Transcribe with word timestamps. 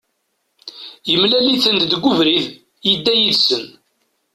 Yemlal-iten-id 1.09 1.87
deg 1.91 2.03
ubrid, 2.11 2.47
yedda 2.89 3.13
yid-sen. 3.15 3.65